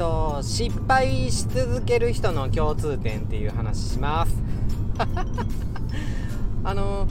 [0.00, 4.32] と失敗し続ける人の共通点っていう話します。
[6.64, 7.06] あの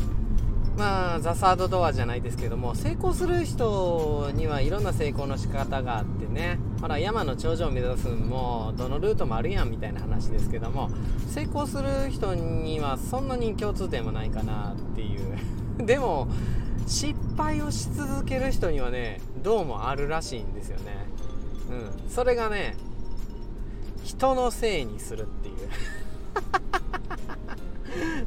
[0.75, 6.57] まあザ・サードドアじゃないですけども成功する人にはいろんな成功の仕方があってね。
[6.81, 10.89] ほら山の頂上を目指すんもどのルートもあるやんみたいな話ですけども
[11.27, 15.37] 成功する人にはそんなに共通点もないかなっていう。
[15.85, 16.27] でも
[16.87, 21.08] 失敗をし続ける人にはねどうもあるらしいんですよね。
[21.69, 21.91] うん。
[22.09, 22.75] それがね
[24.03, 25.55] 人のせいにするっていう。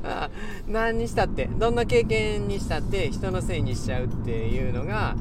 [0.04, 0.28] あ
[0.66, 5.14] 何にしたってどんな経験にしたって人のせいにしちゃうっていうのが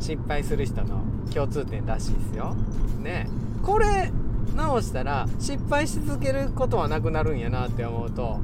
[0.00, 1.02] 失敗する人の
[1.34, 2.54] 共通点らしいですよ。
[3.02, 3.28] ね。
[3.62, 4.10] これ
[4.56, 8.38] 直したら失敗し続けることはなくなるんやなって思うと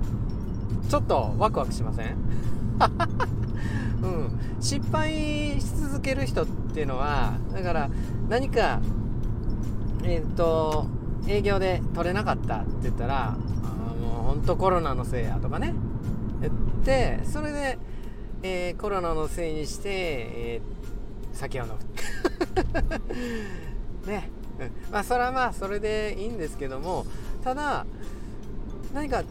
[0.88, 2.16] ちょっとワクワクしません？
[4.02, 5.12] うん、失敗
[5.60, 7.88] し続ける人っていうのはだから
[8.28, 8.80] 何か
[10.04, 10.86] えっ、ー、と
[11.26, 13.36] 営業で取れなかったって言ったら
[14.34, 15.74] 本当コロナのせいやとかね。
[16.40, 17.78] 言ってそれで、
[18.42, 21.78] えー、コロナのせいにして、えー、酒を飲む。
[24.10, 24.28] ね、
[24.60, 27.06] うん、まあそれはまあそれでいいんですけども
[27.42, 27.86] ただ
[28.92, 29.22] 何か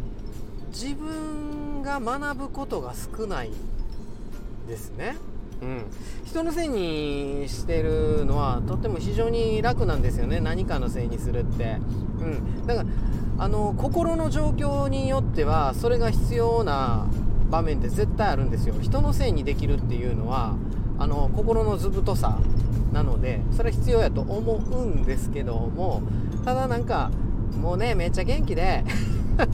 [0.69, 3.51] 自分が学ぶことが少ない
[4.67, 5.15] ですね。
[5.63, 5.85] うん、
[6.25, 10.41] 人のせいにしてるのはとっても非常に楽なんですよね。
[10.41, 11.77] 何かのせいにするって、
[12.19, 12.89] うん、だから
[13.39, 17.07] あの心の状況によってはそれが必要な
[17.49, 18.75] 場面って絶対あるんですよ。
[18.81, 20.55] 人のせいにできるっていうのは
[20.99, 22.37] あの心の図太さ
[22.91, 26.03] なのでそれは必要やと思うんですけども
[26.45, 27.11] ただなんか
[27.59, 28.83] もうねめっちゃ元気で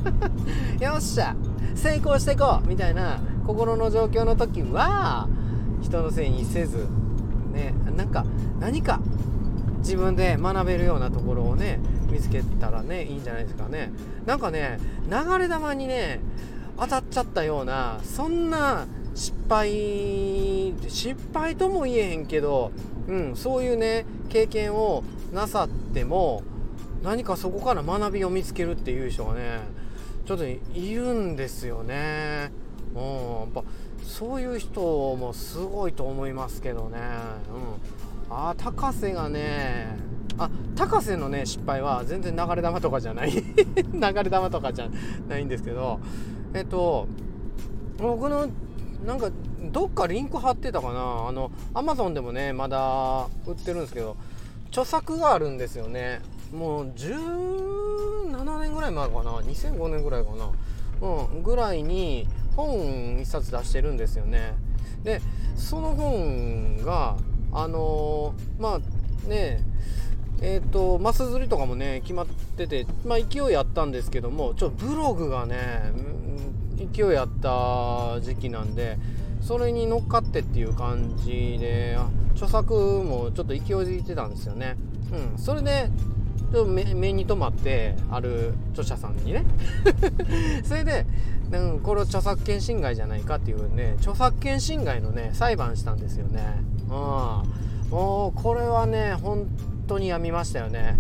[0.82, 1.36] よっしゃ
[1.76, 5.28] 成功していこうみたいな心の状況の時は
[5.82, 6.88] 人のせいにせず
[7.52, 8.26] ねなんか
[8.60, 9.00] 何か
[9.80, 11.80] 自分で学べるようなところをね
[12.12, 13.92] 見つけたらねいいんじゃないですかね
[14.26, 16.20] なんかね流れ弾にね
[16.78, 22.72] 当たっちゃったようなそんな失敗失敗とも言えへんけど、
[23.08, 26.44] うん、そういうね経験をなさっても
[27.04, 29.60] 何かそこから学びを見つけるっていう人がね
[30.26, 30.60] ちょっとい
[30.94, 32.52] るんですよね。
[32.96, 33.64] うん、やっぱ
[34.04, 37.00] そういう人もすごいと思いますけどね、
[38.30, 39.98] うん、あ高瀬がね
[40.38, 43.32] あ高瀬のね失敗は全然流れ弾とかじゃない。
[43.34, 43.44] 流
[43.94, 44.90] れ弾とかじゃ
[45.28, 46.00] ないんですけど
[46.54, 47.08] えっと
[47.98, 48.48] 僕の
[49.06, 49.30] なんか
[49.72, 51.28] どっかリンク貼ってたかな。
[51.28, 54.16] あのアマゾンでもねまだ売ってるんですけど
[54.70, 56.22] 著作があるんですよね。
[56.54, 59.32] もう17年ぐらい前かな。
[59.42, 60.50] 2005年ぐらいかな。
[61.02, 64.56] うんぐらいに本1冊出してるんですよね。
[65.04, 65.22] で
[65.56, 67.16] その本が
[67.52, 69.64] あのー、まあね
[70.42, 75.92] えっ、ー、とマス釣りとかもね決まっててまあ勢いあったんですけどもちょっとブログがね
[76.94, 78.98] 勢いあった時期なんで
[79.42, 81.98] それに乗っかってっていう感じで
[82.34, 84.78] 著作もちょっと勢いづいてたんですよね。
[85.12, 86.19] うんそれでちょっ
[86.50, 86.84] と目
[87.14, 89.46] に留まってある著者さんにね。
[90.64, 91.06] それで、
[91.52, 96.44] うん、これを著作権侵害じゃないかっていうね著作権侵害のね裁判したんですよね。
[96.84, 96.90] うん。
[97.90, 99.48] もうこれはね本
[99.88, 100.98] 当にやみましたよね。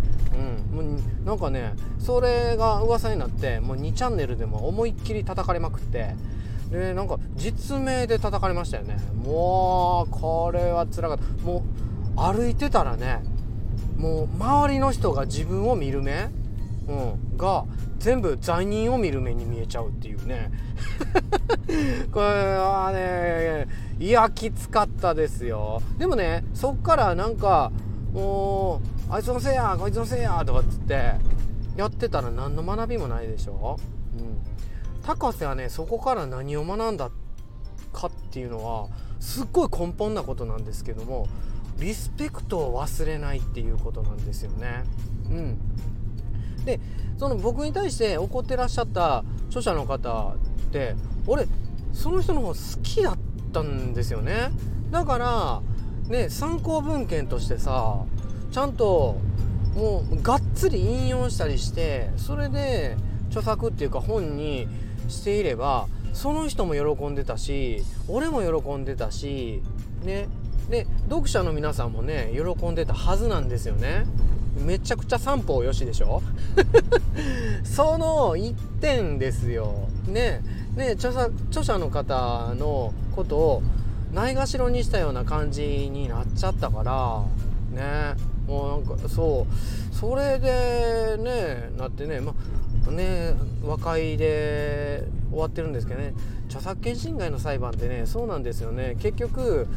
[0.71, 0.75] うん。
[0.75, 6.15] もうなんかねそれが噂になってもう2チャンネルでも思いっきり叩かれまくって。
[6.71, 8.97] でなんか実名で叩かれましたよね。
[9.25, 11.43] もうこれはつらかった。
[11.43, 11.63] も
[12.15, 13.21] う歩いてたらね
[13.99, 16.29] もう周りの人が自分を見る目、
[16.87, 17.65] うん、が
[17.99, 20.51] 全部罪人を見る目に見えちゃうっていうね。
[22.11, 23.67] これはね
[23.99, 25.81] いやきつかったですよ。
[25.97, 27.73] でもねそっからなんか
[28.13, 31.15] もうあいつのせいやこいつのせいやとかっつって
[31.75, 33.77] やってたら何の学びもないでしょ、
[34.17, 34.37] うん、
[35.05, 37.11] 高瀬はねそこから何を学んだ
[37.91, 38.87] かっていうのは
[39.19, 41.27] すっごい根本なことなんですけども
[41.79, 44.83] リスペクトを忘れないっていうことなんですよね。
[45.29, 45.57] うん、
[46.65, 46.79] で
[47.17, 50.35] その僕に対して怒ってらっしゃった著者の方
[50.67, 50.95] って
[51.27, 51.47] 俺
[51.93, 53.17] その人の方好きだっ
[53.53, 54.51] たんですよね。
[54.91, 55.61] だから
[56.07, 58.03] ね参考文献としてさ
[58.51, 59.17] ちゃんと
[59.75, 62.97] もうがっつり引用したりしてそれで
[63.27, 64.67] 著作っていうか本に
[65.07, 69.61] していればその人も喜んでたし俺も喜んでたし
[70.03, 70.27] ね
[70.69, 74.05] で読者の皆さんもね喜んでたはずなんですよね。
[74.65, 76.21] めちゃくちゃ三方よしでしょ？
[77.63, 79.87] その一点ですよ。
[80.07, 80.41] ね
[80.75, 83.63] ね著者著者の方のことを
[84.13, 87.23] ないがしろにしたような感じになっちゃったから
[88.15, 88.15] ね
[88.47, 89.95] もうなんかそう。
[89.95, 92.33] それでねなってねま
[92.91, 93.33] ね
[93.63, 96.13] 和解で終わってるんですけどね。
[96.47, 98.95] 著作権侵害の裁判ってねそうなんですよね。
[98.99, 99.67] 結局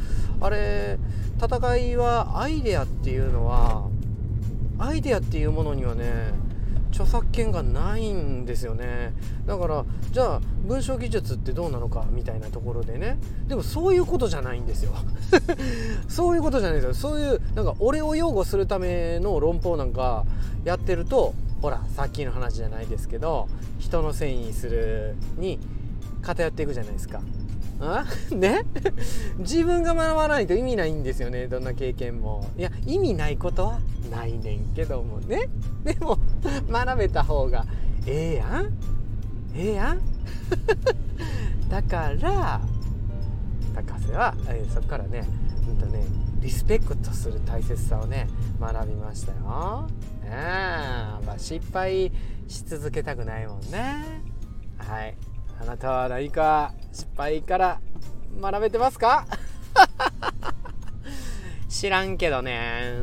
[0.41, 0.97] あれ
[1.41, 3.89] 戦いはアイデアっていうのは
[4.79, 6.33] アイデアっていうものにはね
[6.93, 9.13] 著作権がないんですよね。
[9.47, 13.17] だからじゃあ文章技術ってどうなのかみたいなところでね。
[13.47, 14.93] でも そういうことじゃないんですよ。
[16.07, 16.93] そういうことじゃないですよ。
[16.93, 20.25] そういうなんか俺を擁護するための論法なんか
[20.65, 21.33] やってると
[21.63, 23.47] ほらさっきの話じゃないですけど
[23.79, 25.59] 人のせいするに
[26.21, 27.21] 偏っていくじゃないですか。
[27.79, 28.05] あ
[28.35, 28.63] ね？
[29.39, 32.49] 自分が学ばないと意味ないんですよねどんな経験も。
[32.57, 33.79] いや意味ないことは
[34.11, 35.47] ないねんけどもね。
[35.85, 36.17] でも
[36.69, 37.65] 学べた方が
[38.05, 38.73] ええやん？
[39.55, 40.01] ええやん？
[41.69, 42.59] だから
[43.73, 45.25] 高瀬は、えー、そこからね
[45.69, 46.03] うんとね
[46.43, 48.27] リスペクトする大切さをね
[48.59, 49.87] 学びましたよ。
[50.25, 52.11] えー、まあ、失敗
[52.47, 54.03] し続けたくないもんね。
[54.77, 55.15] はい。
[55.61, 57.81] あなたは何か失敗から
[58.41, 59.25] 学べてますか？
[61.69, 62.93] 知らんけどね